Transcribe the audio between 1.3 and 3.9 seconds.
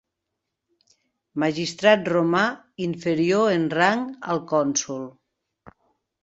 Magistrat romà inferior en